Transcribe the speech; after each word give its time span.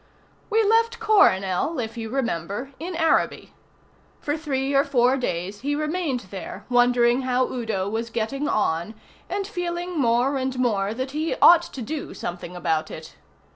We 0.49 0.63
left 0.63 0.99
Coronel, 0.99 1.77
if 1.77 1.95
you 1.95 2.09
remember, 2.09 2.71
in 2.79 2.95
Araby. 2.95 3.53
For 4.19 4.35
three 4.35 4.73
or 4.73 4.83
four 4.83 5.15
days 5.15 5.59
he 5.59 5.75
remained 5.75 6.21
there, 6.31 6.65
wondering 6.71 7.21
how 7.21 7.45
Udo 7.47 7.87
was 7.87 8.09
getting 8.09 8.47
on, 8.49 8.95
and 9.29 9.45
feeling 9.45 9.99
more 9.99 10.37
and 10.37 10.57
more 10.57 10.95
that 10.95 11.11
he 11.11 11.35
ought 11.35 11.61
to 11.61 11.83
do 11.83 12.15
something 12.15 12.55
about 12.55 12.89
it. 12.89 13.15